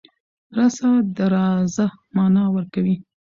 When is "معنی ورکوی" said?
2.15-2.95